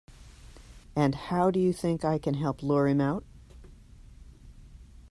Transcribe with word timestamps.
And 0.95 1.13
how 1.13 1.51
do 1.51 1.59
you 1.59 1.71
think 1.71 2.03
I 2.03 2.17
can 2.17 2.33
help 2.33 2.63
lure 2.63 2.87
him 2.87 2.99
out? 2.99 3.23